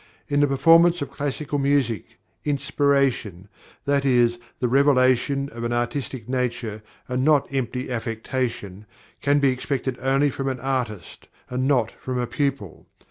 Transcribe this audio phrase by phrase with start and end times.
[0.27, 3.49] In the performance of classical music, inspiration
[3.85, 8.87] that is, the revelation of an artistic nature and not empty affectation
[9.21, 12.87] can be expected only from an artist, and not from a pupil.